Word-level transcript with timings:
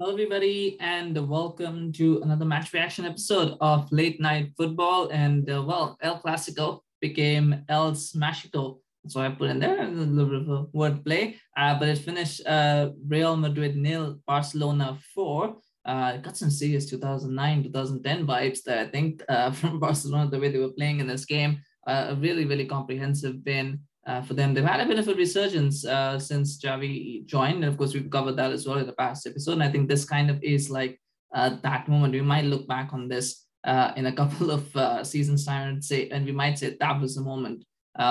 Hello, 0.00 0.12
everybody, 0.12 0.78
and 0.80 1.28
welcome 1.28 1.92
to 1.92 2.22
another 2.22 2.46
match 2.46 2.72
reaction 2.72 3.04
episode 3.04 3.58
of 3.60 3.92
Late 3.92 4.18
Night 4.18 4.50
Football. 4.56 5.10
And 5.10 5.50
uh, 5.50 5.62
well, 5.62 5.98
El 6.00 6.18
Clasico 6.22 6.80
became 7.02 7.66
El 7.68 7.92
Smashico. 7.92 8.78
That's 9.04 9.14
why 9.14 9.26
I 9.26 9.28
put 9.28 9.50
in 9.50 9.60
there 9.60 9.82
a 9.82 9.88
little 9.88 10.24
bit 10.24 10.40
of 10.40 10.48
a 10.48 10.64
wordplay. 10.68 11.36
Uh, 11.54 11.78
but 11.78 11.90
it 11.90 11.98
finished 11.98 12.40
uh, 12.46 12.92
Real 13.06 13.36
Madrid 13.36 13.76
nil, 13.76 14.18
Barcelona 14.26 14.96
four. 15.14 15.56
Uh, 15.84 16.16
got 16.16 16.34
some 16.34 16.48
serious 16.48 16.88
2009, 16.88 17.64
2010 17.64 18.26
vibes 18.26 18.62
there, 18.62 18.80
I 18.80 18.88
think, 18.88 19.22
uh, 19.28 19.50
from 19.60 19.78
Barcelona, 19.78 20.30
the 20.30 20.40
way 20.40 20.50
they 20.50 20.60
were 20.60 20.72
playing 20.72 21.00
in 21.00 21.08
this 21.08 21.26
game. 21.26 21.60
Uh, 21.86 22.06
a 22.08 22.14
really, 22.14 22.46
really 22.46 22.64
comprehensive 22.64 23.36
win 23.44 23.80
uh, 24.10 24.22
for 24.22 24.34
them. 24.34 24.52
They've 24.52 24.72
had 24.72 24.80
a 24.80 24.90
bit 24.90 24.98
of 24.98 25.08
a 25.08 25.14
resurgence 25.14 25.84
uh, 25.86 26.18
since 26.18 26.60
Xavi 26.60 27.24
joined. 27.26 27.62
And 27.62 27.70
of 27.70 27.76
course, 27.78 27.94
we've 27.94 28.10
covered 28.10 28.36
that 28.36 28.50
as 28.50 28.66
well 28.66 28.78
in 28.78 28.86
the 28.86 29.00
past 29.04 29.26
episode. 29.26 29.52
And 29.52 29.62
I 29.62 29.70
think 29.70 29.88
this 29.88 30.04
kind 30.04 30.28
of 30.30 30.42
is 30.42 30.68
like 30.68 31.00
uh, 31.34 31.50
that 31.62 31.88
moment. 31.88 32.14
We 32.14 32.20
might 32.20 32.44
look 32.52 32.66
back 32.66 32.88
on 32.92 33.08
this 33.08 33.46
uh, 33.64 33.92
in 33.96 34.06
a 34.06 34.16
couple 34.20 34.50
of 34.50 34.76
uh, 34.76 35.04
seasons' 35.04 35.46
time 35.46 35.68
and 35.68 35.84
say, 35.84 36.08
and 36.08 36.26
we 36.26 36.32
might 36.32 36.58
say 36.58 36.76
that 36.80 37.00
was 37.00 37.14
the 37.14 37.22
moment 37.22 37.64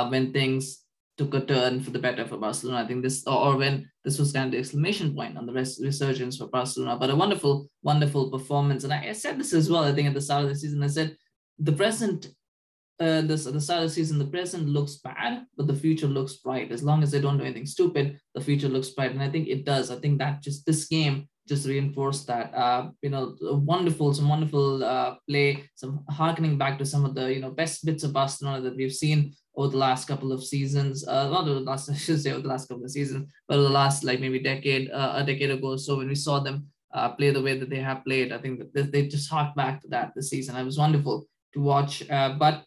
when 0.09 0.31
things 0.31 0.85
took 1.17 1.33
a 1.33 1.41
turn 1.41 1.81
for 1.81 1.91
the 1.91 1.99
better 1.99 2.25
for 2.25 2.37
Barcelona. 2.37 2.83
I 2.83 2.87
think 2.87 3.03
this, 3.03 3.27
or, 3.27 3.57
when 3.57 3.89
this 4.05 4.17
was 4.17 4.31
kind 4.31 4.45
of 4.45 4.51
the 4.53 4.59
exclamation 4.59 5.13
point 5.13 5.37
on 5.37 5.45
the 5.45 5.51
res- 5.51 5.81
resurgence 5.83 6.37
for 6.37 6.47
Barcelona. 6.47 6.95
But 6.97 7.09
a 7.09 7.15
wonderful, 7.15 7.69
wonderful 7.83 8.31
performance. 8.31 8.85
And 8.85 8.93
I, 8.93 9.09
I 9.09 9.11
said 9.11 9.37
this 9.37 9.53
as 9.53 9.69
well. 9.69 9.83
I 9.83 9.91
think 9.91 10.07
at 10.07 10.13
the 10.13 10.21
start 10.21 10.43
of 10.43 10.49
the 10.49 10.55
season, 10.55 10.81
I 10.81 10.87
said 10.87 11.17
the 11.57 11.73
present 11.73 12.29
uh, 12.99 13.21
this 13.21 13.45
the 13.45 13.61
start 13.61 13.83
of 13.83 13.89
the 13.89 13.93
season, 13.93 14.19
the 14.19 14.25
present 14.25 14.67
looks 14.67 14.95
bad, 14.95 15.45
but 15.55 15.67
the 15.67 15.75
future 15.75 16.07
looks 16.07 16.35
bright. 16.35 16.71
As 16.71 16.83
long 16.83 17.01
as 17.01 17.11
they 17.11 17.21
don't 17.21 17.37
do 17.37 17.43
anything 17.43 17.65
stupid, 17.65 18.19
the 18.35 18.41
future 18.41 18.69
looks 18.69 18.89
bright, 18.89 19.11
and 19.11 19.23
I 19.23 19.29
think 19.29 19.47
it 19.47 19.65
does. 19.65 19.89
I 19.89 19.95
think 19.95 20.19
that 20.19 20.41
just 20.41 20.65
this 20.65 20.85
game 20.85 21.27
just 21.47 21.67
reinforced 21.67 22.27
that. 22.27 22.53
Uh, 22.53 22.89
you 23.01 23.09
know, 23.09 23.35
wonderful, 23.41 24.13
some 24.13 24.29
wonderful 24.29 24.83
uh, 24.83 25.15
play, 25.27 25.63
some 25.75 26.03
harkening 26.09 26.57
back 26.57 26.77
to 26.77 26.85
some 26.85 27.05
of 27.05 27.15
the 27.15 27.33
you 27.33 27.39
know 27.39 27.51
best 27.51 27.85
bits 27.85 28.03
of 28.03 28.13
Barcelona 28.13 28.61
that 28.61 28.75
we've 28.75 28.93
seen 28.93 29.33
over 29.55 29.69
the 29.71 29.77
last 29.77 30.07
couple 30.07 30.31
of 30.31 30.43
seasons. 30.43 31.07
Uh, 31.07 31.29
not 31.29 31.45
the 31.45 31.59
last, 31.59 31.89
I 31.91 31.95
should 31.95 32.21
say, 32.21 32.31
over 32.31 32.41
the 32.41 32.47
last 32.47 32.67
couple 32.69 32.85
of 32.85 32.91
seasons, 32.91 33.29
but 33.47 33.55
over 33.55 33.63
the 33.63 33.73
last 33.73 34.03
like 34.03 34.19
maybe 34.19 34.39
decade, 34.39 34.91
uh, 34.91 35.13
a 35.15 35.23
decade 35.23 35.51
ago. 35.51 35.75
So 35.75 35.97
when 35.97 36.07
we 36.07 36.15
saw 36.15 36.39
them 36.39 36.67
uh, 36.93 37.09
play 37.09 37.31
the 37.31 37.41
way 37.41 37.57
that 37.57 37.69
they 37.69 37.79
have 37.79 38.03
played, 38.03 38.31
I 38.31 38.37
think 38.37 38.59
that 38.73 38.91
they, 38.91 39.07
just 39.07 39.29
hark 39.29 39.55
back 39.55 39.81
to 39.81 39.87
that 39.89 40.11
this 40.15 40.29
season. 40.29 40.55
It 40.55 40.63
was 40.63 40.77
wonderful 40.77 41.27
to 41.53 41.61
watch. 41.61 42.07
Uh, 42.09 42.35
but 42.37 42.63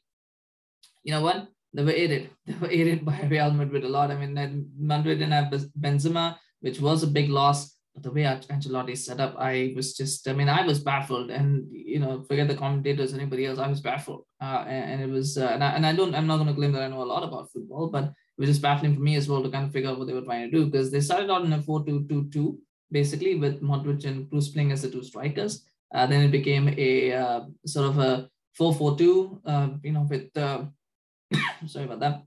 you 1.02 1.12
know 1.12 1.22
what? 1.22 1.48
They 1.74 1.84
were 1.84 1.90
aided. 1.90 2.30
They 2.46 2.54
were 2.60 2.70
aided 2.70 3.04
by 3.04 3.20
Real 3.30 3.52
Madrid 3.52 3.84
a 3.84 3.88
lot. 3.88 4.10
I 4.10 4.16
mean, 4.16 4.70
Madrid 4.78 5.18
didn't 5.18 5.32
have 5.32 5.52
Benzema, 5.78 6.36
which 6.60 6.80
was 6.80 7.02
a 7.02 7.06
big 7.06 7.30
loss. 7.30 7.76
But 7.94 8.04
the 8.04 8.10
way 8.10 8.22
Ancelotti 8.22 8.96
set 8.96 9.20
up, 9.20 9.34
I 9.38 9.74
was 9.76 9.94
just, 9.94 10.26
I 10.26 10.32
mean, 10.32 10.48
I 10.48 10.64
was 10.64 10.80
baffled. 10.80 11.30
And, 11.30 11.66
you 11.70 11.98
know, 11.98 12.22
forget 12.22 12.48
the 12.48 12.54
commentators, 12.54 13.12
anybody 13.12 13.44
else, 13.44 13.58
I 13.58 13.68
was 13.68 13.82
baffled. 13.82 14.24
Uh, 14.40 14.64
and, 14.66 14.92
and, 14.92 15.02
it 15.02 15.10
was, 15.10 15.36
uh, 15.36 15.50
and, 15.52 15.62
I, 15.62 15.70
and 15.72 15.84
I 15.84 15.92
don't, 15.92 16.14
I'm 16.14 16.26
not 16.26 16.36
going 16.36 16.48
to 16.48 16.54
claim 16.54 16.72
that 16.72 16.82
I 16.82 16.88
know 16.88 17.02
a 17.02 17.04
lot 17.04 17.22
about 17.22 17.52
football, 17.52 17.90
but 17.90 18.04
it 18.04 18.38
was 18.38 18.48
just 18.48 18.62
baffling 18.62 18.94
for 18.94 19.00
me 19.00 19.16
as 19.16 19.28
well 19.28 19.42
to 19.42 19.50
kind 19.50 19.66
of 19.66 19.72
figure 19.72 19.90
out 19.90 19.98
what 19.98 20.06
they 20.06 20.14
were 20.14 20.22
trying 20.22 20.50
to 20.50 20.56
do 20.56 20.64
because 20.66 20.90
they 20.90 21.00
started 21.00 21.30
out 21.30 21.44
in 21.44 21.52
a 21.52 21.60
4 21.60 21.84
2 21.84 22.06
2 22.08 22.30
2, 22.30 22.58
basically, 22.90 23.34
with 23.34 23.60
Modric 23.60 24.06
and 24.06 24.26
Kroos 24.30 24.52
playing 24.52 24.72
as 24.72 24.82
the 24.82 24.90
two 24.90 25.04
strikers. 25.04 25.62
Uh, 25.94 26.06
then 26.06 26.22
it 26.22 26.30
became 26.30 26.74
a 26.78 27.12
uh, 27.12 27.40
sort 27.66 27.90
of 27.90 27.98
a 27.98 28.30
4 28.56 28.74
4 28.74 28.96
2, 28.96 29.42
uh, 29.44 29.68
you 29.82 29.92
know, 29.92 30.06
with 30.08 30.34
uh, 30.34 30.64
sorry 31.66 31.86
about 31.86 32.00
that, 32.00 32.22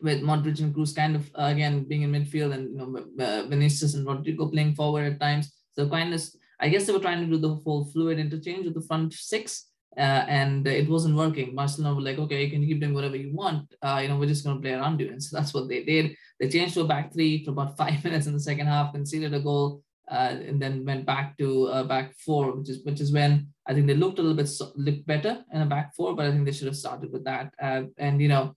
with 0.00 0.22
Modric 0.22 0.60
and 0.60 0.74
Kroos 0.74 0.94
kind 0.94 1.16
of 1.16 1.30
uh, 1.38 1.44
again 1.44 1.84
being 1.84 2.02
in 2.02 2.12
midfield 2.12 2.52
and 2.54 2.70
you 2.70 2.78
know 2.78 3.24
uh, 3.24 3.46
Vinicius 3.48 3.94
and 3.94 4.06
Rodrygo 4.06 4.50
playing 4.50 4.74
forward 4.74 5.12
at 5.12 5.20
times. 5.20 5.52
So 5.76 5.88
kind 5.88 6.14
of, 6.14 6.22
I 6.60 6.68
guess 6.68 6.86
they 6.86 6.92
were 6.92 7.00
trying 7.00 7.20
to 7.20 7.26
do 7.26 7.38
the 7.38 7.54
whole 7.54 7.84
fluid 7.86 8.18
interchange 8.18 8.64
with 8.64 8.74
the 8.74 8.86
front 8.86 9.12
six, 9.12 9.66
uh, 9.96 10.24
and 10.28 10.66
it 10.66 10.88
wasn't 10.88 11.16
working. 11.16 11.54
Barcelona 11.54 11.94
were 11.94 12.02
like, 12.02 12.18
okay, 12.18 12.44
you 12.44 12.50
can 12.50 12.64
keep 12.64 12.80
doing 12.80 12.94
whatever 12.94 13.16
you 13.16 13.34
want. 13.34 13.72
Uh, 13.82 14.00
you 14.02 14.08
know, 14.08 14.18
we're 14.18 14.26
just 14.26 14.44
going 14.44 14.56
to 14.56 14.62
play 14.62 14.72
around 14.72 15.00
you, 15.00 15.08
and 15.08 15.22
so 15.22 15.36
that's 15.36 15.54
what 15.54 15.68
they 15.68 15.84
did. 15.84 16.14
They 16.40 16.48
changed 16.48 16.74
to 16.74 16.82
a 16.82 16.84
back 16.84 17.12
three 17.12 17.44
for 17.44 17.52
about 17.52 17.76
five 17.82 18.02
minutes 18.04 18.26
in 18.26 18.32
the 18.34 18.40
second 18.40 18.66
half, 18.66 18.92
conceded 18.92 19.34
a 19.34 19.40
goal, 19.40 19.83
uh, 20.10 20.36
and 20.48 20.60
then 20.60 20.84
went 20.84 21.06
back 21.06 21.36
to 21.38 21.66
uh, 21.68 21.84
back 21.84 22.14
four, 22.18 22.52
which 22.56 22.68
is 22.68 22.84
which 22.84 23.00
is 23.00 23.12
when 23.12 23.48
I 23.66 23.72
think 23.72 23.86
they 23.86 23.94
looked 23.94 24.18
a 24.18 24.22
little 24.22 24.36
bit 24.36 24.50
looked 24.76 25.06
better 25.06 25.44
in 25.52 25.62
a 25.62 25.66
back 25.66 25.94
four, 25.94 26.14
but 26.14 26.26
I 26.26 26.30
think 26.30 26.44
they 26.44 26.52
should 26.52 26.66
have 26.66 26.76
started 26.76 27.12
with 27.12 27.24
that. 27.24 27.52
Uh, 27.60 27.82
and 27.96 28.20
you 28.20 28.28
know, 28.28 28.54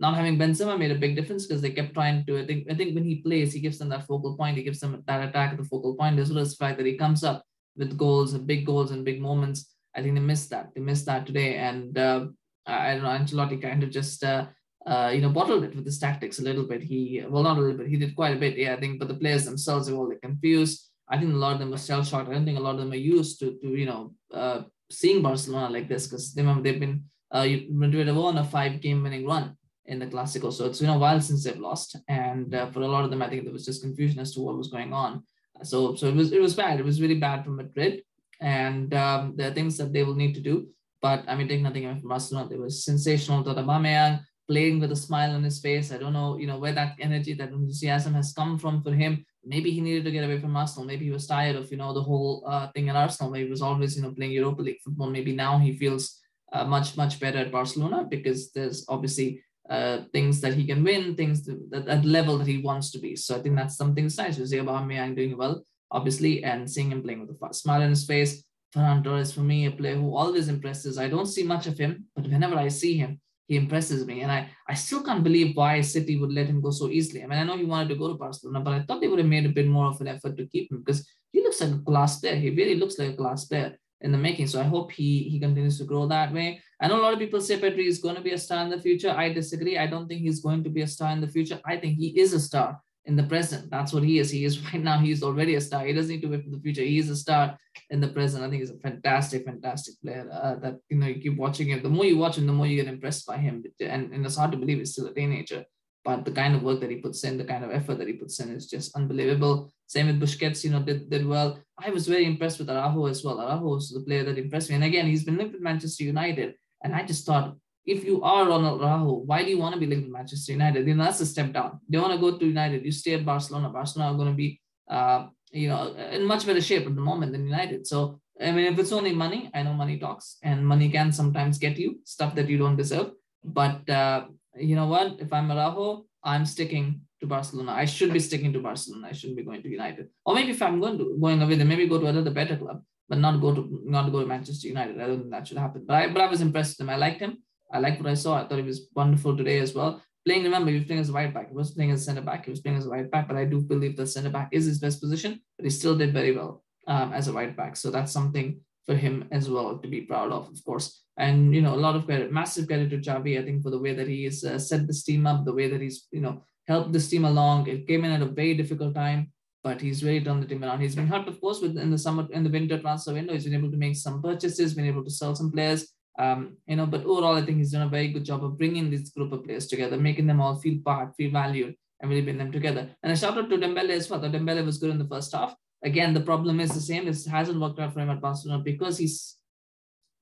not 0.00 0.16
having 0.16 0.38
Benzema 0.38 0.78
made 0.78 0.90
a 0.90 0.98
big 0.98 1.14
difference 1.14 1.46
because 1.46 1.62
they 1.62 1.70
kept 1.70 1.94
trying 1.94 2.24
to. 2.26 2.38
I 2.40 2.46
think 2.46 2.66
I 2.70 2.74
think 2.74 2.94
when 2.94 3.04
he 3.04 3.16
plays, 3.16 3.52
he 3.52 3.60
gives 3.60 3.78
them 3.78 3.88
that 3.90 4.06
focal 4.06 4.36
point. 4.36 4.56
He 4.56 4.64
gives 4.64 4.80
them 4.80 5.02
that 5.06 5.28
attack 5.28 5.52
at 5.52 5.58
the 5.58 5.64
focal 5.64 5.94
point, 5.94 6.18
as 6.18 6.30
well 6.30 6.40
as 6.40 6.50
the 6.50 6.64
fact 6.64 6.78
that 6.78 6.86
he 6.86 6.96
comes 6.96 7.22
up 7.22 7.44
with 7.76 7.96
goals 7.96 8.34
and 8.34 8.46
big 8.46 8.66
goals 8.66 8.90
and 8.90 9.04
big 9.04 9.20
moments. 9.20 9.72
I 9.94 10.02
think 10.02 10.14
they 10.14 10.20
missed 10.20 10.50
that. 10.50 10.70
They 10.74 10.80
missed 10.80 11.06
that 11.06 11.26
today, 11.26 11.56
and 11.56 11.96
uh, 11.96 12.26
I 12.66 12.94
don't 12.94 13.02
know. 13.02 13.10
Ancelotti 13.10 13.62
kind 13.62 13.82
of 13.82 13.90
just. 13.90 14.24
Uh, 14.24 14.46
uh, 14.86 15.10
you 15.10 15.20
know, 15.20 15.28
bottled 15.28 15.64
it 15.64 15.76
with 15.76 15.84
his 15.84 15.98
tactics 15.98 16.38
a 16.38 16.42
little 16.42 16.64
bit. 16.64 16.82
He, 16.82 17.22
well, 17.28 17.42
not 17.42 17.58
a 17.58 17.60
little 17.60 17.76
bit, 17.76 17.88
he 17.88 17.98
did 17.98 18.16
quite 18.16 18.34
a 18.34 18.38
bit, 18.38 18.56
yeah, 18.56 18.72
I 18.72 18.80
think, 18.80 18.98
but 18.98 19.08
the 19.08 19.14
players 19.14 19.44
themselves 19.44 19.90
were 19.90 19.98
all 19.98 20.12
confused. 20.22 20.87
I 21.10 21.18
think 21.18 21.32
a 21.32 21.36
lot 21.36 21.54
of 21.54 21.58
them 21.58 21.72
are 21.72 21.78
shell 21.78 22.04
shocked. 22.04 22.28
I 22.28 22.32
don't 22.32 22.44
think 22.44 22.58
a 22.58 22.62
lot 22.62 22.74
of 22.74 22.80
them 22.80 22.92
are 22.92 22.96
used 22.96 23.40
to, 23.40 23.58
to 23.62 23.68
you 23.68 23.86
know, 23.86 24.14
uh, 24.32 24.62
seeing 24.90 25.22
Barcelona 25.22 25.72
like 25.72 25.88
this 25.88 26.06
because 26.06 26.34
they 26.34 26.42
they've 26.62 26.80
been 26.80 27.04
uh, 27.30 27.46
Madrid 27.70 28.06
have 28.06 28.16
won 28.16 28.38
a 28.38 28.44
five 28.44 28.80
game 28.80 29.02
winning 29.02 29.26
run 29.26 29.56
in 29.86 29.98
the 29.98 30.06
Clasico, 30.06 30.52
so 30.52 30.66
it's 30.66 30.80
been 30.80 30.90
a 30.90 30.98
while 30.98 31.20
since 31.20 31.44
they've 31.44 31.58
lost, 31.58 31.96
and 32.08 32.54
uh, 32.54 32.66
for 32.70 32.80
a 32.80 32.86
lot 32.86 33.04
of 33.04 33.10
them, 33.10 33.22
I 33.22 33.28
think 33.28 33.44
there 33.44 33.52
was 33.52 33.64
just 33.64 33.82
confusion 33.82 34.18
as 34.18 34.34
to 34.34 34.40
what 34.40 34.56
was 34.56 34.68
going 34.68 34.92
on. 34.92 35.22
So, 35.62 35.94
so 35.94 36.08
it 36.08 36.14
was 36.14 36.32
it 36.32 36.40
was 36.40 36.54
bad. 36.54 36.78
It 36.78 36.84
was 36.84 37.00
really 37.00 37.18
bad 37.18 37.44
for 37.44 37.50
Madrid, 37.50 38.02
and 38.40 38.92
um, 38.94 39.34
there 39.36 39.50
are 39.50 39.54
things 39.54 39.76
that 39.78 39.92
they 39.92 40.04
will 40.04 40.14
need 40.14 40.34
to 40.34 40.40
do. 40.40 40.68
But 41.00 41.24
I 41.28 41.36
mean, 41.36 41.48
take 41.48 41.62
nothing 41.62 41.84
away 41.86 41.98
from 41.98 42.10
Barcelona. 42.10 42.48
They 42.48 42.56
were 42.56 42.70
sensational. 42.70 43.42
That 43.42 43.56
Aubameyang 43.56 44.20
playing 44.48 44.80
with 44.80 44.92
a 44.92 44.96
smile 44.96 45.32
on 45.32 45.44
his 45.44 45.60
face. 45.60 45.92
I 45.92 45.98
don't 45.98 46.14
know, 46.14 46.38
you 46.38 46.46
know, 46.46 46.58
where 46.58 46.72
that 46.72 46.96
energy, 46.98 47.34
that 47.34 47.50
enthusiasm 47.50 48.14
has 48.14 48.32
come 48.32 48.58
from 48.58 48.82
for 48.82 48.92
him 48.92 49.24
maybe 49.44 49.70
he 49.70 49.80
needed 49.80 50.04
to 50.04 50.10
get 50.10 50.24
away 50.24 50.40
from 50.40 50.56
Arsenal. 50.56 50.86
Maybe 50.86 51.04
he 51.04 51.10
was 51.10 51.26
tired 51.26 51.56
of, 51.56 51.70
you 51.70 51.76
know, 51.76 51.92
the 51.92 52.02
whole 52.02 52.44
uh, 52.46 52.68
thing 52.72 52.88
at 52.88 52.96
Arsenal 52.96 53.30
where 53.30 53.42
he 53.42 53.50
was 53.50 53.62
always, 53.62 53.96
you 53.96 54.02
know, 54.02 54.12
playing 54.12 54.32
Europa 54.32 54.62
League 54.62 54.80
football. 54.84 55.10
Maybe 55.10 55.34
now 55.34 55.58
he 55.58 55.76
feels 55.76 56.20
uh, 56.52 56.64
much, 56.64 56.96
much 56.96 57.20
better 57.20 57.38
at 57.38 57.52
Barcelona 57.52 58.06
because 58.08 58.52
there's 58.52 58.84
obviously 58.88 59.42
uh, 59.68 59.98
things 60.12 60.40
that 60.40 60.54
he 60.54 60.66
can 60.66 60.82
win, 60.82 61.14
things 61.14 61.44
that, 61.44 61.88
at 61.88 62.02
the 62.02 62.08
level 62.08 62.38
that 62.38 62.46
he 62.46 62.58
wants 62.58 62.90
to 62.90 62.98
be. 62.98 63.16
So 63.16 63.36
I 63.36 63.40
think 63.40 63.56
that's 63.56 63.76
something 63.76 64.04
that's 64.04 64.18
nice. 64.18 64.38
Jose 64.38 64.56
Aubameyang 64.56 65.14
doing 65.14 65.36
well, 65.36 65.64
obviously, 65.90 66.42
and 66.42 66.70
seeing 66.70 66.90
him 66.90 67.02
playing 67.02 67.20
with 67.20 67.30
a 67.30 67.54
smile 67.54 67.82
on 67.82 67.90
his 67.90 68.06
face. 68.06 68.44
Ferran 68.74 69.02
Torres, 69.02 69.32
for 69.32 69.40
me, 69.40 69.66
a 69.66 69.70
player 69.70 69.96
who 69.96 70.14
always 70.14 70.48
impresses. 70.48 70.98
I 70.98 71.08
don't 71.08 71.26
see 71.26 71.42
much 71.42 71.66
of 71.66 71.78
him, 71.78 72.06
but 72.14 72.26
whenever 72.26 72.56
I 72.56 72.68
see 72.68 72.98
him, 72.98 73.20
he 73.48 73.56
impresses 73.56 74.06
me. 74.06 74.20
And 74.20 74.30
I, 74.30 74.48
I 74.68 74.74
still 74.74 75.02
can't 75.02 75.24
believe 75.24 75.56
why 75.56 75.80
City 75.80 76.16
would 76.16 76.32
let 76.32 76.46
him 76.46 76.60
go 76.60 76.70
so 76.70 76.88
easily. 76.88 77.24
I 77.24 77.26
mean, 77.26 77.38
I 77.38 77.44
know 77.44 77.56
he 77.56 77.64
wanted 77.64 77.88
to 77.88 77.96
go 77.96 78.08
to 78.08 78.14
Barcelona, 78.14 78.60
but 78.60 78.74
I 78.74 78.82
thought 78.82 79.00
they 79.00 79.08
would 79.08 79.18
have 79.18 79.28
made 79.28 79.46
a 79.46 79.56
bit 79.58 79.66
more 79.66 79.86
of 79.86 80.00
an 80.00 80.08
effort 80.08 80.36
to 80.36 80.46
keep 80.46 80.70
him 80.70 80.78
because 80.84 81.08
he 81.32 81.42
looks 81.42 81.60
like 81.60 81.70
a 81.70 81.78
class 81.78 82.20
player. 82.20 82.36
He 82.36 82.50
really 82.50 82.76
looks 82.76 82.98
like 82.98 83.10
a 83.10 83.16
class 83.16 83.46
player 83.46 83.76
in 84.02 84.12
the 84.12 84.18
making. 84.18 84.46
So 84.46 84.60
I 84.60 84.64
hope 84.64 84.92
he 84.92 85.24
he 85.24 85.40
continues 85.40 85.78
to 85.78 85.84
grow 85.84 86.06
that 86.06 86.32
way. 86.32 86.60
I 86.80 86.88
know 86.88 87.00
a 87.00 87.02
lot 87.02 87.14
of 87.14 87.18
people 87.18 87.40
say 87.40 87.58
Pedri 87.58 87.86
is 87.86 87.98
going 87.98 88.14
to 88.16 88.20
be 88.20 88.32
a 88.32 88.38
star 88.38 88.62
in 88.62 88.70
the 88.70 88.80
future. 88.80 89.10
I 89.10 89.32
disagree. 89.32 89.78
I 89.78 89.86
don't 89.86 90.06
think 90.06 90.20
he's 90.20 90.40
going 90.40 90.62
to 90.64 90.70
be 90.70 90.82
a 90.82 90.86
star 90.86 91.10
in 91.12 91.20
the 91.20 91.26
future. 91.28 91.58
I 91.66 91.78
think 91.78 91.98
he 91.98 92.20
is 92.20 92.32
a 92.34 92.40
star 92.40 92.80
in 93.08 93.16
the 93.16 93.22
present. 93.24 93.70
That's 93.70 93.92
what 93.92 94.04
he 94.04 94.18
is. 94.18 94.30
He 94.30 94.44
is 94.44 94.60
right 94.72 94.82
now. 94.82 94.98
He's 94.98 95.22
already 95.22 95.56
a 95.56 95.60
star. 95.60 95.84
He 95.84 95.94
doesn't 95.94 96.14
need 96.14 96.22
to 96.22 96.28
wait 96.28 96.44
for 96.44 96.50
the 96.50 96.60
future. 96.60 96.82
He 96.82 96.98
is 96.98 97.10
a 97.10 97.16
star 97.16 97.58
in 97.90 98.00
the 98.00 98.08
present. 98.08 98.44
I 98.44 98.50
think 98.50 98.60
he's 98.60 98.70
a 98.70 98.78
fantastic, 98.78 99.46
fantastic 99.46 99.94
player. 100.02 100.28
Uh, 100.30 100.56
that 100.56 100.76
you 100.90 100.98
know 100.98 101.06
you 101.06 101.20
keep 101.20 101.36
watching 101.36 101.68
him. 101.68 101.82
The 101.82 101.88
more 101.88 102.04
you 102.04 102.18
watch 102.18 102.38
him, 102.38 102.46
the 102.46 102.52
more 102.52 102.66
you 102.66 102.76
get 102.76 102.92
impressed 102.92 103.26
by 103.26 103.38
him. 103.38 103.64
And, 103.80 104.12
and 104.12 104.24
it's 104.24 104.36
hard 104.36 104.52
to 104.52 104.58
believe 104.58 104.78
he's 104.78 104.92
still 104.92 105.06
a 105.06 105.14
teenager. 105.14 105.64
But 106.04 106.24
the 106.24 106.30
kind 106.30 106.54
of 106.54 106.62
work 106.62 106.80
that 106.80 106.90
he 106.90 106.96
puts 106.96 107.24
in, 107.24 107.36
the 107.36 107.44
kind 107.44 107.64
of 107.64 107.70
effort 107.70 107.96
that 107.98 108.06
he 108.06 108.14
puts 108.14 108.38
in, 108.40 108.50
is 108.50 108.68
just 108.68 108.94
unbelievable. 108.94 109.72
Same 109.86 110.06
with 110.06 110.20
Busquets. 110.20 110.62
You 110.62 110.70
know, 110.70 110.82
did 110.82 111.08
did 111.08 111.26
well. 111.26 111.58
I 111.78 111.90
was 111.90 112.06
very 112.06 112.26
impressed 112.26 112.58
with 112.58 112.70
Araujo 112.70 113.06
as 113.06 113.24
well. 113.24 113.40
Araujo 113.40 113.74
was 113.74 113.90
the 113.90 114.00
player 114.00 114.24
that 114.24 114.38
impressed 114.38 114.68
me. 114.68 114.76
And 114.76 114.84
again, 114.84 115.06
he's 115.06 115.24
been 115.24 115.38
linked 115.38 115.54
with 115.54 115.62
Manchester 115.62 116.04
United, 116.04 116.54
and 116.84 116.94
I 116.94 117.04
just 117.04 117.24
thought 117.24 117.56
if 117.88 118.04
you 118.04 118.22
are 118.22 118.46
Ronald 118.46 118.82
Araujo, 118.82 119.14
why 119.30 119.42
do 119.42 119.50
you 119.50 119.58
want 119.58 119.74
to 119.74 119.80
be 119.80 119.86
linked 119.86 120.06
to 120.06 120.12
Manchester 120.12 120.52
United? 120.52 120.86
Know, 120.86 121.04
that's 121.04 121.20
a 121.20 121.26
step 121.26 121.52
down. 121.52 121.80
They 121.88 121.98
want 121.98 122.12
to 122.12 122.18
go 122.18 122.36
to 122.36 122.46
United. 122.46 122.84
You 122.84 122.92
stay 122.92 123.14
at 123.14 123.24
Barcelona. 123.24 123.70
Barcelona 123.70 124.12
are 124.12 124.16
going 124.16 124.28
to 124.28 124.36
be, 124.36 124.60
uh, 124.90 125.26
you 125.50 125.68
know, 125.68 125.94
in 126.12 126.24
much 126.24 126.46
better 126.46 126.60
shape 126.60 126.86
at 126.86 126.94
the 126.94 127.00
moment 127.00 127.32
than 127.32 127.44
United. 127.44 127.86
So, 127.86 128.20
I 128.40 128.52
mean, 128.52 128.66
if 128.72 128.78
it's 128.78 128.92
only 128.92 129.14
money, 129.14 129.50
I 129.54 129.62
know 129.62 129.72
money 129.72 129.98
talks 129.98 130.36
and 130.42 130.66
money 130.66 130.90
can 130.90 131.12
sometimes 131.12 131.58
get 131.58 131.78
you 131.78 132.00
stuff 132.04 132.34
that 132.36 132.48
you 132.48 132.58
don't 132.58 132.76
deserve. 132.76 133.12
But 133.42 133.88
uh, 133.88 134.26
you 134.56 134.76
know 134.76 134.86
what? 134.86 135.20
If 135.20 135.32
I'm 135.32 135.50
Araujo, 135.50 136.04
I'm 136.22 136.44
sticking 136.44 137.00
to 137.20 137.26
Barcelona. 137.26 137.72
I 137.72 137.86
should 137.86 138.12
be 138.12 138.20
sticking 138.20 138.52
to 138.52 138.60
Barcelona. 138.60 139.08
I 139.08 139.12
shouldn't 139.12 139.38
be 139.38 139.44
going 139.44 139.62
to 139.62 139.68
United. 139.68 140.08
Or 140.24 140.34
maybe 140.34 140.50
if 140.50 140.62
I'm 140.62 140.78
going 140.80 140.98
to 140.98 141.16
going 141.20 141.40
away, 141.42 141.56
then 141.56 141.68
maybe 141.68 141.88
go 141.88 141.98
to 141.98 142.06
another 142.06 142.30
better 142.30 142.56
club, 142.56 142.82
but 143.08 143.18
not 143.18 143.40
go 143.40 143.54
to 143.54 143.62
not 143.84 144.12
go 144.12 144.20
to 144.20 144.26
Manchester 144.26 144.68
United. 144.68 145.00
I 145.00 145.06
don't 145.06 145.20
think 145.20 145.30
that 145.30 145.46
should 145.48 145.58
happen. 145.58 145.84
But 145.86 145.94
I 145.94 146.08
but 146.12 146.22
I 146.22 146.28
was 146.28 146.40
impressed 146.40 146.78
with 146.78 146.84
him. 146.84 146.90
I 146.90 146.96
liked 146.96 147.20
him. 147.20 147.38
I 147.72 147.78
like 147.78 147.98
what 147.98 148.08
I 148.10 148.14
saw. 148.14 148.36
I 148.38 148.46
thought 148.46 148.58
he 148.58 148.64
was 148.64 148.88
wonderful 148.94 149.36
today 149.36 149.58
as 149.60 149.74
well. 149.74 150.02
Playing, 150.24 150.44
remember, 150.44 150.70
he 150.70 150.78
was 150.78 150.86
playing 150.86 151.00
as 151.00 151.10
a 151.10 151.12
right 151.12 151.32
back. 151.32 151.48
He 151.48 151.54
was 151.54 151.70
playing 151.70 151.90
as 151.92 152.00
a 152.02 152.04
centre 152.04 152.20
back. 152.22 152.44
He 152.44 152.50
was 152.50 152.60
playing 152.60 152.78
as 152.78 152.86
a 152.86 152.90
right 152.90 153.10
back, 153.10 153.28
but 153.28 153.36
I 153.36 153.44
do 153.44 153.60
believe 153.60 153.96
the 153.96 154.06
centre 154.06 154.30
back 154.30 154.48
is 154.52 154.66
his 154.66 154.78
best 154.78 155.00
position, 155.00 155.40
but 155.56 155.64
he 155.64 155.70
still 155.70 155.96
did 155.96 156.12
very 156.12 156.32
well. 156.32 156.62
um, 156.88 157.12
as 157.12 157.28
a 157.28 157.32
right 157.32 157.56
back. 157.56 157.76
So 157.76 157.90
that's 157.90 158.12
something 158.12 158.60
for 158.86 158.94
him 158.94 159.28
as 159.30 159.48
well 159.48 159.78
to 159.78 159.88
be 159.88 160.00
proud 160.00 160.32
of, 160.32 160.48
of 160.48 160.64
course. 160.64 161.02
And 161.18 161.54
you 161.54 161.62
know, 161.62 161.74
a 161.74 161.84
lot 161.86 161.94
of 161.96 162.06
credit, 162.06 162.32
massive 162.32 162.66
credit 162.66 162.90
to 162.90 162.98
Xavi, 162.98 163.38
I 163.40 163.44
think, 163.44 163.62
for 163.62 163.70
the 163.70 163.78
way 163.78 163.94
that 163.94 164.08
he 164.08 164.24
has 164.24 164.42
uh, 164.44 164.58
set 164.58 164.86
this 164.86 165.04
team 165.04 165.26
up, 165.26 165.44
the 165.44 165.52
way 165.52 165.68
that 165.68 165.80
he's 165.80 166.06
you 166.10 166.20
know 166.20 166.42
helped 166.66 166.92
this 166.92 167.08
team 167.08 167.24
along. 167.24 167.66
It 167.68 167.86
came 167.86 168.04
in 168.04 168.12
at 168.12 168.22
a 168.22 168.26
very 168.26 168.54
difficult 168.54 168.94
time, 168.94 169.32
but 169.62 169.80
he's 169.80 170.02
really 170.02 170.24
turned 170.24 170.42
the 170.42 170.46
team 170.46 170.64
around. 170.64 170.80
He's 170.80 170.96
been 170.96 171.06
helped, 171.06 171.28
of 171.28 171.40
course, 171.40 171.60
with 171.60 171.76
in 171.76 171.90
the 171.90 171.98
summer 171.98 172.26
in 172.32 172.44
the 172.44 172.50
winter 172.50 172.78
transfer 172.78 173.12
window. 173.12 173.34
He's 173.34 173.44
been 173.44 173.54
able 173.54 173.70
to 173.70 173.76
make 173.76 173.96
some 173.96 174.22
purchases, 174.22 174.74
been 174.74 174.86
able 174.86 175.04
to 175.04 175.10
sell 175.10 175.34
some 175.34 175.52
players. 175.52 175.92
Um, 176.18 176.56
you 176.66 176.76
know, 176.76 176.86
but 176.86 177.04
overall, 177.04 177.36
I 177.36 177.42
think 177.42 177.58
he's 177.58 177.72
done 177.72 177.86
a 177.86 177.88
very 177.88 178.08
good 178.08 178.24
job 178.24 178.44
of 178.44 178.58
bringing 178.58 178.90
this 178.90 179.10
group 179.10 179.32
of 179.32 179.44
players 179.44 179.68
together, 179.68 179.96
making 179.96 180.26
them 180.26 180.40
all 180.40 180.56
feel 180.56 180.80
part, 180.84 181.14
feel 181.16 181.30
valued, 181.30 181.76
and 182.00 182.10
really 182.10 182.22
bring 182.22 182.38
them 182.38 182.50
together. 182.50 182.90
And 183.02 183.12
a 183.12 183.16
shout 183.16 183.38
out 183.38 183.48
to 183.50 183.56
Dembele 183.56 183.90
as 183.90 184.10
well. 184.10 184.20
Dembele 184.20 184.64
was 184.64 184.78
good 184.78 184.90
in 184.90 184.98
the 184.98 185.06
first 185.06 185.32
half. 185.32 185.54
Again, 185.84 186.12
the 186.12 186.20
problem 186.20 186.58
is 186.58 186.70
the 186.70 186.80
same. 186.80 187.06
It 187.06 187.24
hasn't 187.26 187.60
worked 187.60 187.78
out 187.78 187.94
for 187.94 188.00
him 188.00 188.10
at 188.10 188.20
Barcelona 188.20 188.62
because 188.62 188.98
he's 188.98 189.36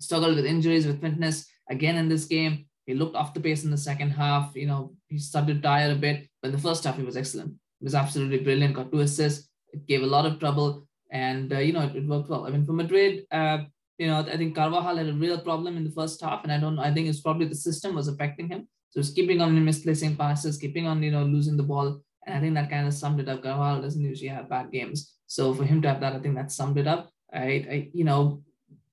struggled 0.00 0.36
with 0.36 0.44
injuries, 0.44 0.86
with 0.86 1.00
fitness. 1.00 1.46
Again, 1.70 1.96
in 1.96 2.08
this 2.08 2.26
game, 2.26 2.66
he 2.84 2.94
looked 2.94 3.16
off 3.16 3.34
the 3.34 3.40
pace 3.40 3.64
in 3.64 3.70
the 3.70 3.78
second 3.78 4.10
half. 4.10 4.54
You 4.54 4.66
know, 4.66 4.94
he 5.08 5.18
started 5.18 5.54
to 5.56 5.60
tire 5.60 5.92
a 5.92 5.96
bit. 5.96 6.28
But 6.42 6.48
in 6.48 6.54
the 6.54 6.60
first 6.60 6.84
half, 6.84 6.96
he 6.96 7.02
was 7.02 7.16
excellent. 7.16 7.54
He 7.80 7.84
was 7.84 7.94
absolutely 7.94 8.40
brilliant. 8.40 8.74
Got 8.74 8.92
two 8.92 9.00
assists. 9.00 9.48
It 9.72 9.86
gave 9.86 10.02
a 10.02 10.06
lot 10.06 10.26
of 10.26 10.38
trouble, 10.38 10.86
and 11.10 11.52
uh, 11.52 11.58
you 11.58 11.72
know, 11.72 11.82
it, 11.82 11.96
it, 11.96 12.06
worked 12.06 12.28
well. 12.28 12.46
I 12.46 12.50
mean, 12.50 12.64
for 12.64 12.72
Madrid, 12.72 13.24
uh, 13.30 13.64
you 13.98 14.06
know, 14.06 14.18
I 14.20 14.36
think 14.36 14.54
Carvajal 14.54 14.96
had 14.96 15.08
a 15.08 15.12
real 15.12 15.38
problem 15.38 15.76
in 15.76 15.84
the 15.84 15.90
first 15.90 16.20
half, 16.20 16.42
and 16.42 16.52
I 16.52 16.58
don't. 16.58 16.78
I 16.78 16.92
think 16.92 17.08
it's 17.08 17.20
probably 17.20 17.46
the 17.46 17.54
system 17.54 17.94
was 17.94 18.08
affecting 18.08 18.48
him. 18.48 18.68
So 18.90 19.00
he's 19.00 19.10
keeping 19.10 19.40
on 19.40 19.64
misplacing 19.64 20.16
passes, 20.16 20.58
keeping 20.58 20.86
on, 20.86 21.02
you 21.02 21.10
know, 21.10 21.24
losing 21.24 21.56
the 21.56 21.62
ball. 21.62 22.00
And 22.26 22.34
I 22.36 22.40
think 22.40 22.54
that 22.54 22.70
kind 22.70 22.86
of 22.86 22.94
summed 22.94 23.20
it 23.20 23.28
up. 23.28 23.42
Carvajal 23.42 23.82
doesn't 23.82 24.02
usually 24.02 24.28
have 24.28 24.48
bad 24.48 24.70
games. 24.70 25.14
So 25.26 25.54
for 25.54 25.64
him 25.64 25.80
to 25.82 25.88
have 25.88 26.00
that, 26.00 26.14
I 26.14 26.18
think 26.18 26.34
that 26.36 26.52
summed 26.52 26.78
it 26.78 26.86
up. 26.86 27.10
I, 27.32 27.40
I 27.40 27.90
you 27.92 28.04
know, 28.04 28.42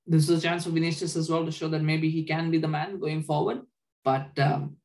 this 0.06 0.30
is 0.30 0.40
a 0.40 0.42
chance 0.42 0.66
for 0.66 0.72
Vinicius 0.72 1.16
as 1.16 1.30
well 1.30 1.46
to 1.46 1.52
show 1.52 1.68
that 1.70 1.82
maybe 1.82 2.10
he 2.10 2.24
can 2.24 2.52
be 2.52 2.58
the 2.58 2.68
man 2.68 3.00
going 3.00 3.24
forward. 3.24 3.62
But 4.04 4.38
um, 4.40 4.78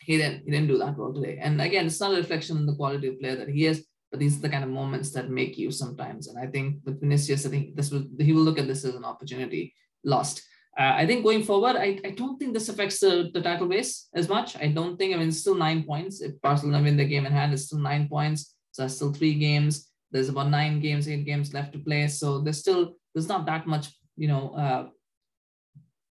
he 0.00 0.18
didn't 0.18 0.44
he 0.44 0.50
didn't 0.50 0.68
do 0.68 0.78
that 0.78 0.96
well 0.96 1.12
today. 1.12 1.38
And 1.40 1.60
again, 1.60 1.86
it's 1.86 2.00
not 2.00 2.12
a 2.12 2.16
reflection 2.16 2.56
on 2.56 2.66
the 2.66 2.76
quality 2.76 3.08
of 3.08 3.20
player 3.20 3.36
that 3.36 3.48
he 3.48 3.66
is, 3.66 3.86
these 4.18 4.38
are 4.38 4.42
the 4.42 4.48
kind 4.48 4.64
of 4.64 4.70
moments 4.70 5.10
that 5.12 5.30
make 5.30 5.56
you 5.58 5.70
sometimes. 5.70 6.28
And 6.28 6.38
I 6.38 6.46
think 6.46 6.80
with 6.84 7.00
Vinicius, 7.00 7.46
I 7.46 7.50
think 7.50 7.76
this 7.76 7.90
will 7.90 8.04
he 8.18 8.32
will 8.32 8.42
look 8.42 8.58
at 8.58 8.66
this 8.66 8.84
as 8.84 8.94
an 8.94 9.04
opportunity 9.04 9.74
lost. 10.04 10.42
Uh, 10.78 10.92
I 10.94 11.06
think 11.06 11.24
going 11.24 11.42
forward, 11.42 11.74
I, 11.76 11.98
I 12.04 12.10
don't 12.10 12.38
think 12.38 12.52
this 12.52 12.68
affects 12.68 13.00
the, 13.00 13.30
the 13.32 13.40
title 13.40 13.66
race 13.66 14.08
as 14.14 14.28
much. 14.28 14.56
I 14.58 14.68
don't 14.68 14.98
think, 14.98 15.14
I 15.14 15.18
mean, 15.18 15.32
still 15.32 15.54
nine 15.54 15.84
points. 15.84 16.20
If 16.20 16.38
Barcelona 16.42 16.82
win 16.82 16.98
the 16.98 17.06
game 17.06 17.24
in 17.24 17.32
hand, 17.32 17.54
it's 17.54 17.64
still 17.64 17.78
nine 17.78 18.08
points. 18.08 18.54
So 18.72 18.82
that's 18.82 18.94
still 18.94 19.10
three 19.10 19.34
games. 19.34 19.88
There's 20.10 20.28
about 20.28 20.50
nine 20.50 20.80
games, 20.80 21.08
eight 21.08 21.24
games 21.24 21.54
left 21.54 21.72
to 21.72 21.78
play. 21.78 22.08
So 22.08 22.42
there's 22.42 22.58
still, 22.58 22.96
there's 23.14 23.26
not 23.26 23.46
that 23.46 23.66
much, 23.66 23.88
you 24.18 24.28
know, 24.28 24.50
uh, 24.50 24.88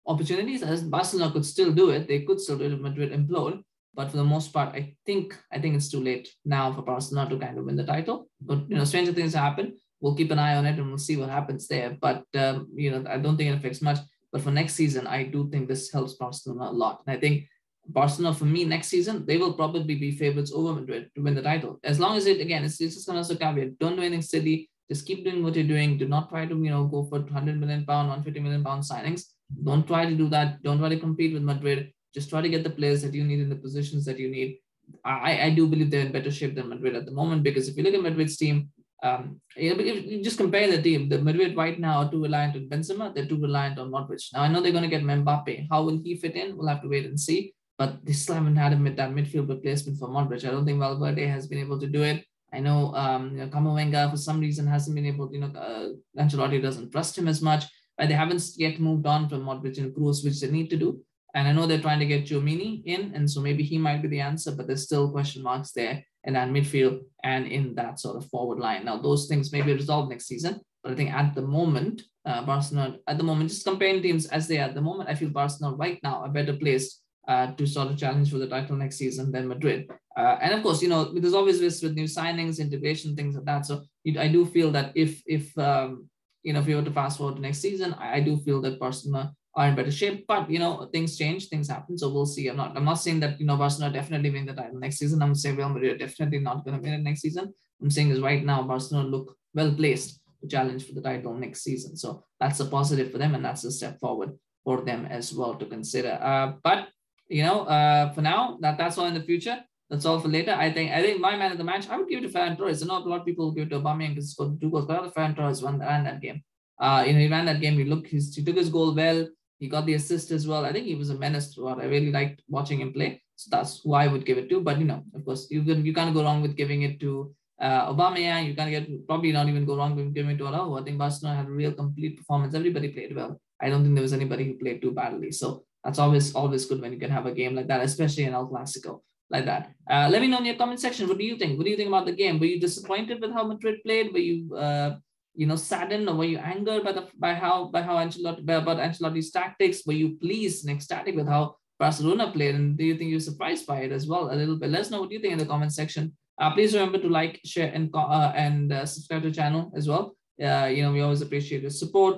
opportunities 0.07 0.63
as 0.63 0.83
Barcelona 0.83 1.33
could 1.33 1.47
still 1.47 1.73
do 1.73 1.89
it. 1.89 2.07
They 2.07 2.21
could 2.21 2.39
still 2.39 2.59
do 2.59 2.65
it 2.65 2.73
if 2.73 2.81
Madrid 2.81 3.13
implode. 3.13 3.63
But 3.95 4.11
for 4.11 4.17
the 4.17 4.25
most 4.25 4.53
part, 4.53 4.75
I 4.75 4.95
think 5.05 5.37
I 5.53 5.59
think 5.59 5.75
it's 5.75 5.91
too 5.91 6.01
late 6.01 6.29
now 6.45 6.73
for 6.73 6.83
Barcelona 6.83 7.31
to 7.31 7.39
kind 7.39 7.59
of 7.59 7.65
win 7.65 7.77
the 7.77 7.85
title. 7.85 8.29
But 8.41 8.69
you 8.69 8.77
know, 8.77 8.85
stranger 8.85 9.13
things 9.13 9.35
happen. 9.35 9.77
We'll 10.01 10.15
keep 10.17 10.31
an 10.31 10.39
eye 10.39 10.57
on 10.57 10.67
it 10.67 10.79
and 10.79 10.89
we'll 10.89 10.99
see 10.99 11.17
what 11.17 11.29
happens 11.29 11.67
there. 11.67 11.97
But 12.01 12.25
um, 12.37 12.69
you 12.75 12.91
know, 12.91 13.05
I 13.09 13.19
don't 13.19 13.37
think 13.37 13.51
it 13.51 13.59
affects 13.59 13.83
much. 13.83 13.99
But 14.33 14.43
for 14.43 14.51
next 14.51 14.75
season, 14.75 15.07
I 15.07 15.25
do 15.25 15.51
think 15.51 15.69
this 15.69 15.91
helps 15.91 16.15
Barcelona 16.15 16.71
a 16.71 16.73
lot. 16.73 17.03
And 17.07 17.17
I 17.17 17.21
think 17.21 17.49
Barcelona, 17.87 18.35
for 18.35 18.45
me, 18.45 18.65
next 18.65 18.89
season, 18.89 19.27
they 19.27 19.37
will 19.37 19.55
probably 19.55 19.95
be 19.95 20.13
favorites 20.13 20.53
over 20.55 20.73
Madrid 20.73 21.11
to 21.15 21.23
win 21.23 21.35
the 21.35 21.43
title. 21.43 21.79
As 21.83 21.99
long 21.99 22.17
as 22.17 22.27
it, 22.27 22.41
again, 22.41 22.65
it's, 22.65 22.81
it's 22.81 22.95
just 22.95 23.07
to 23.07 23.13
be 23.13 23.19
a 23.19 23.37
caveat. 23.37 23.79
Don't 23.79 23.97
do 23.97 24.03
anything 24.03 24.23
silly. 24.23 24.71
Just 24.89 25.07
keep 25.07 25.25
doing 25.25 25.43
what 25.43 25.55
you're 25.57 25.67
doing. 25.67 25.99
Do 25.99 26.07
not 26.07 26.29
try 26.31 26.47
to, 26.47 26.55
you 26.55 26.71
know, 26.71 26.85
go 26.85 27.05
for 27.05 27.21
100 27.21 27.59
million 27.59 27.85
pound, 27.85 28.09
150 28.09 28.41
million 28.41 28.65
pound 28.65 28.83
signings. 28.83 29.25
Don't 29.65 29.87
try 29.87 30.07
to 30.07 30.15
do 30.15 30.29
that. 30.29 30.63
Don't 30.63 30.79
try 30.79 30.89
to 30.89 30.99
compete 30.99 31.33
with 31.33 31.43
Madrid. 31.43 31.93
Just 32.15 32.31
try 32.31 32.41
to 32.41 32.49
get 32.49 32.65
the 32.65 32.71
players 32.71 33.03
that 33.03 33.15
you 33.15 33.25
need 33.25 33.41
in 33.41 33.49
the 33.49 33.57
positions 33.57 34.05
that 34.05 34.19
you 34.19 34.31
need. 34.31 34.59
I, 35.05 35.43
I 35.47 35.51
do 35.51 35.67
believe 35.69 35.91
they're 35.91 36.07
in 36.07 36.13
better 36.13 36.31
shape 36.31 36.57
than 36.57 36.69
Madrid 36.69 36.97
at 36.97 37.07
the 37.07 37.13
moment 37.13 37.45
because 37.45 37.69
if 37.69 37.77
you 37.77 37.85
look 37.85 37.95
at 37.95 38.03
Madrid's 38.03 38.37
team, 38.37 38.71
um, 39.03 39.41
if 39.57 40.07
you 40.07 40.23
just 40.23 40.37
compare 40.37 40.71
the 40.71 40.83
team, 40.83 41.09
the 41.09 41.19
Madrid 41.19 41.57
right 41.57 41.79
now 41.79 42.03
are 42.03 42.11
too 42.11 42.23
reliant 42.23 42.57
on 42.57 42.69
Benzema, 42.69 43.15
they're 43.15 43.27
too 43.27 43.41
reliant 43.41 43.79
on 43.79 43.91
Modric. 43.91 44.23
Now 44.33 44.43
I 44.43 44.49
know 44.49 44.61
they're 44.61 44.73
going 44.73 44.89
to 44.89 44.91
get 44.91 45.03
Mbappe. 45.03 45.69
How 45.71 45.83
will 45.83 46.01
he 46.03 46.17
fit 46.17 46.37
in? 46.37 46.57
We'll 46.57 46.69
have 46.69 46.83
to 46.83 46.89
wait 46.89 47.07
and 47.07 47.19
see. 47.19 47.55
But 47.79 48.05
they 48.05 48.13
still 48.13 48.35
haven't 48.35 48.57
had 48.57 48.75
a 48.75 48.77
mid, 48.77 48.97
that 48.99 49.11
midfield 49.11 49.49
replacement 49.49 49.99
for 49.99 50.09
Modric. 50.09 50.47
I 50.47 50.51
don't 50.51 50.67
think 50.67 50.81
Valverde 50.81 51.27
has 51.27 51.47
been 51.47 51.59
able 51.59 51.81
to 51.81 51.87
do 51.87 52.03
it. 52.03 52.25
I 52.53 52.61
know, 52.61 52.95
um, 52.95 53.37
you 53.37 53.47
know, 53.47 54.11
for 54.11 54.17
some 54.17 54.41
reason 54.41 54.67
hasn't 54.67 54.95
been 54.95 55.07
able 55.07 55.33
you 55.33 55.41
know, 55.41 55.53
uh, 55.59 55.89
Ancelotti 56.21 56.61
doesn't 56.61 56.91
trust 56.91 57.17
him 57.17 57.29
as 57.29 57.41
much. 57.41 57.65
But 57.97 58.09
they 58.09 58.15
haven't 58.15 58.43
yet 58.57 58.81
moved 58.81 59.07
on 59.07 59.29
from 59.29 59.45
Modric 59.45 59.79
and 59.79 59.95
Kroos, 59.95 60.25
which 60.25 60.41
they 60.41 60.51
need 60.51 60.69
to 60.71 60.77
do. 60.77 61.01
And 61.35 61.47
I 61.47 61.53
know 61.53 61.67
they're 61.67 61.81
trying 61.81 62.01
to 62.01 62.07
get 62.07 62.25
Tchouameni 62.25 62.83
in, 62.85 63.13
and 63.15 63.31
so 63.31 63.41
maybe 63.41 63.63
he 63.63 63.79
might 63.79 64.03
be 64.03 64.09
the 64.09 64.21
answer, 64.21 64.53
but 64.53 64.67
there's 64.67 64.85
still 64.85 65.11
question 65.11 65.43
marks 65.43 65.73
there 65.73 66.05
in 66.25 66.35
that 66.35 66.49
midfield 66.49 67.01
and 67.23 67.47
in 67.47 67.75
that 67.77 68.01
sort 68.01 68.17
of 68.17 68.29
forward 68.29 68.59
line. 68.59 68.85
Now, 68.85 68.99
those 68.99 69.27
things 69.27 69.53
may 69.53 69.63
be 69.63 69.73
resolved 69.73 70.11
next 70.11 70.27
season, 70.27 70.61
but 70.83 70.93
I 70.93 70.97
think 70.97 71.13
at 71.13 71.35
the 71.35 71.43
moment, 71.43 72.03
uh, 72.27 72.45
Barcelona, 72.45 72.97
at 73.07 73.17
the 73.17 73.25
moment, 73.25 73.51
just 73.51 73.65
comparing 73.65 74.03
teams 74.03 74.27
as 74.27 74.49
they 74.49 74.59
are 74.59 74.69
at 74.69 74.75
the 74.75 74.83
moment, 74.83 75.09
I 75.09 75.15
feel 75.15 75.31
Barcelona 75.31 75.77
right 75.77 75.99
now 76.03 76.21
are 76.21 76.29
better 76.29 76.55
placed 76.55 77.03
uh, 77.29 77.53
to 77.53 77.67
sort 77.67 77.89
of 77.89 77.97
challenge 77.97 78.31
for 78.31 78.39
the 78.39 78.49
title 78.49 78.77
next 78.77 78.97
season 78.97 79.31
than 79.31 79.49
Madrid. 79.49 79.89
Uh, 80.17 80.37
and 80.43 80.53
of 80.53 80.63
course, 80.63 80.83
you 80.83 80.89
know, 80.89 81.15
there's 81.15 81.35
always 81.35 81.61
risks 81.61 81.83
with 81.83 81.95
new 81.95 82.05
signings, 82.05 82.59
integration, 82.59 83.15
things 83.15 83.37
like 83.37 83.45
that. 83.45 83.67
So 83.67 83.83
I 84.19 84.29
do 84.29 84.45
feel 84.45 84.71
that 84.73 84.93
if, 84.95 85.23
if 85.27 85.57
um, 85.57 86.09
you 86.43 86.53
know, 86.53 86.61
if 86.61 86.67
we 86.67 86.75
were 86.75 86.83
to 86.83 86.91
fast 86.91 87.19
forward 87.19 87.37
to 87.37 87.43
next 87.43 87.59
season, 87.59 87.95
I, 87.95 88.17
I 88.17 88.21
do 88.21 88.37
feel 88.39 88.61
that 88.63 88.81
Barcelona 88.81 89.33
are 89.55 89.69
in 89.69 89.75
better 89.75 89.91
shape. 89.91 90.27
But 90.27 90.51
you 90.51 90.59
know, 90.59 90.89
things 90.93 91.17
change, 91.17 91.49
things 91.49 91.69
happen. 91.69 91.99
So 91.99 92.09
we'll 92.13 92.27
see. 92.27 92.49
I'm 92.49 92.57
not 92.57 92.77
I'm 92.77 92.85
not 92.85 92.95
saying 92.95 93.21
that 93.21 93.41
you 93.41 93.47
know 93.47 93.57
Barcelona 93.57 93.93
definitely 93.93 94.31
win 94.31 94.47
the 94.47 94.55
title 94.55 94.79
next 94.79 94.99
season. 94.99 95.23
I'm 95.23 95.35
saying 95.35 95.57
Real 95.57 95.69
Madrid 95.69 95.99
definitely 95.99 96.39
not 96.39 96.65
going 96.65 96.77
to 96.77 96.83
win 96.83 96.95
it 96.95 97.03
next 97.03 97.21
season. 97.21 97.53
I'm 97.83 97.91
saying 97.91 98.11
is 98.11 98.21
right 98.21 98.45
now 98.45 98.63
Barcelona 98.63 99.09
look 99.09 99.37
well 99.55 99.73
placed 99.73 100.21
to 100.43 100.49
challenge 100.49 100.87
for 100.87 100.95
the 100.95 101.01
title 101.01 101.35
next 101.35 101.63
season. 101.63 101.97
So 101.97 102.25
that's 102.39 102.61
a 102.61 102.67
positive 102.67 103.11
for 103.11 103.19
them, 103.19 103.35
and 103.35 103.45
that's 103.45 103.65
a 103.65 103.71
step 103.71 103.99
forward 103.99 104.39
for 104.65 104.83
them 104.83 105.07
as 105.07 105.35
well 105.35 105.55
to 105.55 105.67
consider. 105.67 106.19
Uh, 106.23 106.53
but 106.63 106.89
you 107.29 107.43
know, 107.43 107.63
uh, 107.63 108.13
for 108.13 108.23
now, 108.23 108.59
that 108.61 108.79
that's 108.79 108.99
all 108.99 109.07
in 109.07 109.15
the 109.15 109.23
future. 109.23 109.59
That's 109.89 110.05
all 110.05 110.21
for 110.21 110.29
later. 110.29 110.53
I 110.53 110.73
think 110.73 110.93
I 110.93 111.03
think 111.03 111.21
my 111.21 111.37
man 111.37 111.51
of 111.51 111.59
the 111.59 111.65
match, 111.65 111.89
I 111.89 111.97
would 111.97 112.09
give 112.09 112.23
it 112.23 112.29
to 112.29 112.33
Ferran 112.33 112.57
Torres. 112.57 112.83
I 112.83 112.87
know 112.87 112.99
a 112.99 113.09
lot 113.09 113.21
of 113.21 113.27
people 113.27 113.51
give 113.51 113.67
it 113.67 113.71
to 113.71 113.81
Aubameyang 113.81 114.11
because 114.11 114.27
he 114.27 114.33
scored 114.33 114.61
two 114.61 114.71
goals, 114.71 114.87
but 114.87 115.03
I 115.03 115.09
Ferran 115.09 115.35
Torres 115.35 115.63
won 115.63 115.81
ran 115.81 116.05
that 116.05 116.21
game. 116.21 116.43
Uh, 116.79 117.05
you 117.07 117.13
know, 117.13 117.19
he 117.19 117.29
ran 117.29 117.45
that 117.47 117.61
game. 117.61 117.75
He 117.75 117.85
looked, 117.85 118.07
he 118.07 118.21
took 118.43 118.57
his 118.57 118.71
goal 118.71 118.95
well. 118.95 119.29
He 119.61 119.69
got 119.69 119.87
the 119.87 119.95
assist 119.95 120.31
as 120.31 120.49
well. 120.49 120.65
I 120.65 120.73
think 120.73 120.87
he 120.87 120.95
was 120.95 121.11
a 121.11 121.15
menace 121.15 121.55
throughout. 121.55 121.81
I 121.81 121.85
really 121.85 122.11
liked 122.11 122.43
watching 122.49 122.81
him 122.81 122.93
play. 122.93 123.23
So 123.37 123.49
that's 123.53 123.81
who 123.83 123.95
I 123.95 124.07
would 124.07 124.25
give 124.25 124.39
it 124.39 124.49
to. 124.51 124.61
But 124.61 124.79
you 124.79 124.87
know, 124.87 125.05
of 125.15 125.25
course, 125.25 125.47
you 125.51 125.63
can 125.63 125.85
you 125.85 125.95
can't 125.95 126.15
go 126.15 126.25
wrong 126.25 126.41
with 126.41 126.57
giving 126.57 126.83
it 126.83 126.99
to 127.01 127.35
uh, 127.61 127.93
Aubameyang. 127.93 128.47
You 128.47 128.55
can't 128.55 128.71
get 128.71 129.07
probably 129.07 129.33
not 129.33 129.49
even 129.49 129.67
go 129.67 129.77
wrong 129.77 129.95
with 129.95 130.15
giving 130.15 130.33
it 130.33 130.39
to 130.39 130.49
Araujo. 130.49 130.79
I 130.79 130.83
think 130.83 130.99
Barcelona 130.99 131.37
had 131.37 131.47
a 131.47 131.51
real 131.51 131.73
complete 131.73 132.17
performance. 132.17 132.55
Everybody 132.55 132.89
played 132.89 133.15
well. 133.15 133.41
I 133.61 133.69
don't 133.69 133.83
think 133.83 133.95
there 133.95 134.09
was 134.09 134.15
anybody 134.15 134.45
who 134.47 134.55
played 134.55 134.81
too 134.81 134.93
badly. 134.93 135.31
So 135.31 135.65
that's 135.85 135.99
always 135.99 136.35
always 136.35 136.65
good 136.65 136.81
when 136.81 136.93
you 136.93 136.99
can 136.99 137.11
have 137.11 137.27
a 137.27 137.33
game 137.33 137.55
like 137.55 137.69
that, 137.69 137.83
especially 137.83 138.25
in 138.25 138.35
El 138.35 138.49
Clasico 138.49 139.01
like 139.31 139.45
that. 139.47 139.73
Uh, 139.89 140.09
let 140.11 140.21
me 140.21 140.29
know 140.29 140.39
in 140.39 140.45
your 140.45 140.57
comment 140.57 140.81
section. 140.81 141.09
What 141.09 141.19
do 141.19 141.25
you 141.25 141.37
think? 141.37 141.57
What 141.57 141.65
do 141.65 141.71
you 141.71 141.77
think 141.77 141.89
about 141.89 142.07
the 142.07 142.13
game? 142.13 142.41
Were 142.41 142.47
you 142.47 142.61
disappointed 142.61 143.21
with 143.21 143.33
how 143.33 143.45
Madrid 143.45 143.81
played? 143.85 144.13
Were 144.13 144.19
you 144.19 144.55
uh, 144.55 144.97
you 145.41 145.47
know 145.47 145.57
saddened 145.57 146.07
or 146.11 146.17
were 146.17 146.33
you 146.35 146.37
angered 146.37 146.85
by 146.85 146.93
the 146.93 147.05
by 147.19 147.33
how 147.33 147.55
by 147.75 147.81
how 147.81 147.97
Ancelotti 147.97 148.45
by, 148.45 148.57
about 148.63 148.77
Ancelotti's 148.77 149.31
tactics? 149.31 149.87
Were 149.87 150.01
you 150.03 150.09
pleased 150.25 150.59
and 150.67 150.77
ecstatic 150.77 151.17
with 151.17 151.29
how 151.35 151.57
Barcelona 151.79 152.31
played? 152.31 152.57
And 152.57 152.77
do 152.77 152.85
you 152.85 152.95
think 152.97 153.11
you're 153.11 153.29
surprised 153.31 153.67
by 153.67 153.79
it 153.87 153.93
as 153.99 154.07
well 154.07 154.25
a 154.31 154.37
little 154.41 154.57
bit? 154.57 154.69
Let 154.69 154.83
us 154.83 154.91
know 154.91 155.01
what 155.01 155.11
you 155.11 155.19
think 155.19 155.33
in 155.33 155.39
the 155.39 155.47
comment 155.47 155.73
section. 155.73 156.13
Uh, 156.39 156.53
please 156.53 156.75
remember 156.75 156.99
to 156.99 157.09
like, 157.09 157.41
share, 157.43 157.73
and 157.73 157.89
uh, 157.95 158.33
and 158.37 158.71
uh, 158.71 158.85
subscribe 158.85 159.23
to 159.23 159.31
the 159.31 159.35
channel 159.35 159.73
as 159.75 159.89
well. 159.89 160.15
Uh, 160.43 160.69
you 160.75 160.83
know 160.83 160.93
we 160.93 161.01
always 161.01 161.23
appreciate 161.23 161.63
your 161.63 161.71
support. 161.71 162.17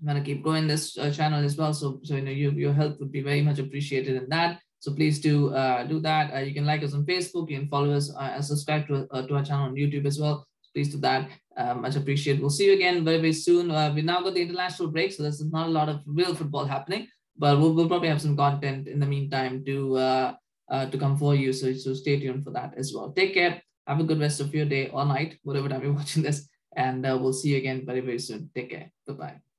I'm 0.00 0.06
gonna 0.06 0.24
keep 0.24 0.42
growing 0.42 0.66
this 0.66 0.96
uh, 0.96 1.10
channel 1.10 1.44
as 1.44 1.58
well. 1.58 1.74
So 1.74 2.00
so 2.02 2.16
you 2.16 2.22
know 2.22 2.30
you, 2.30 2.50
your 2.52 2.72
help 2.72 2.98
would 3.00 3.12
be 3.12 3.20
very 3.20 3.42
much 3.42 3.58
appreciated 3.58 4.16
in 4.16 4.26
that. 4.30 4.58
So 4.80 4.94
please 4.94 5.20
do 5.20 5.54
uh, 5.54 5.84
do 5.84 6.00
that. 6.00 6.32
Uh, 6.32 6.38
you 6.38 6.54
can 6.54 6.64
like 6.64 6.82
us 6.82 6.94
on 6.94 7.04
Facebook. 7.04 7.50
You 7.50 7.58
can 7.60 7.68
follow 7.68 7.92
us 7.92 8.10
uh, 8.16 8.32
and 8.36 8.44
subscribe 8.44 8.88
to, 8.88 9.06
uh, 9.10 9.26
to 9.26 9.36
our 9.36 9.44
channel 9.44 9.66
on 9.66 9.74
YouTube 9.74 10.06
as 10.06 10.18
well. 10.18 10.46
Please 10.74 10.88
do 10.88 10.98
that. 10.98 11.28
Uh, 11.56 11.74
much 11.74 11.96
appreciated. 11.96 12.40
We'll 12.40 12.50
see 12.50 12.66
you 12.66 12.72
again 12.72 13.04
very, 13.04 13.18
very 13.18 13.32
soon. 13.32 13.70
Uh, 13.70 13.92
we 13.94 14.00
now 14.02 14.22
got 14.22 14.34
the 14.34 14.40
international 14.40 14.88
break, 14.88 15.12
so 15.12 15.22
there's 15.22 15.44
not 15.44 15.66
a 15.66 15.70
lot 15.70 15.88
of 15.88 16.00
real 16.06 16.34
football 16.34 16.64
happening, 16.64 17.08
but 17.36 17.58
we'll, 17.58 17.74
we'll 17.74 17.88
probably 17.88 18.08
have 18.08 18.22
some 18.22 18.36
content 18.36 18.88
in 18.88 18.98
the 18.98 19.06
meantime 19.06 19.62
to 19.66 19.96
uh, 19.96 20.34
uh, 20.70 20.86
to 20.86 20.96
come 20.96 21.16
for 21.16 21.34
you. 21.34 21.52
So, 21.52 21.72
so 21.74 21.92
stay 21.92 22.18
tuned 22.18 22.44
for 22.44 22.50
that 22.52 22.74
as 22.76 22.92
well. 22.94 23.12
Take 23.12 23.34
care. 23.34 23.62
Have 23.86 24.00
a 24.00 24.04
good 24.04 24.20
rest 24.20 24.40
of 24.40 24.54
your 24.54 24.64
day 24.64 24.88
or 24.88 25.04
night, 25.04 25.38
whatever 25.42 25.68
time 25.68 25.82
you're 25.82 25.92
watching 26.02 26.22
this. 26.22 26.48
And 26.74 27.04
uh, 27.04 27.18
we'll 27.20 27.34
see 27.34 27.50
you 27.50 27.58
again 27.58 27.84
very, 27.84 28.00
very 28.00 28.18
soon. 28.18 28.50
Take 28.54 28.70
care. 28.70 28.90
Bye-bye. 29.06 29.51